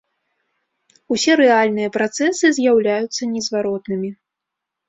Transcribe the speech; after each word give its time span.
Усе 1.15 1.31
рэальныя 1.41 1.93
працэсы 1.97 2.45
з'яўляюцца 2.57 3.31
незваротнымі. 3.35 4.09